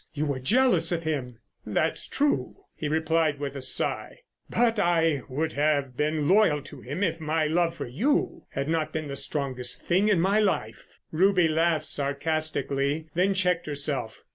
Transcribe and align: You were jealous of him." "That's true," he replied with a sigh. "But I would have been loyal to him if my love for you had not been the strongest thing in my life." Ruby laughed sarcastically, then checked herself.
You 0.15 0.25
were 0.25 0.39
jealous 0.39 0.91
of 0.91 1.03
him." 1.03 1.37
"That's 1.63 2.07
true," 2.07 2.55
he 2.75 2.87
replied 2.87 3.39
with 3.39 3.55
a 3.55 3.61
sigh. 3.61 4.21
"But 4.49 4.79
I 4.79 5.21
would 5.29 5.53
have 5.53 5.95
been 5.95 6.27
loyal 6.27 6.63
to 6.63 6.81
him 6.81 7.03
if 7.03 7.19
my 7.19 7.45
love 7.45 7.75
for 7.75 7.85
you 7.85 8.47
had 8.49 8.67
not 8.67 8.91
been 8.93 9.09
the 9.09 9.15
strongest 9.15 9.83
thing 9.85 10.09
in 10.09 10.19
my 10.19 10.39
life." 10.39 10.87
Ruby 11.11 11.47
laughed 11.47 11.85
sarcastically, 11.85 13.09
then 13.13 13.35
checked 13.35 13.67
herself. 13.67 14.23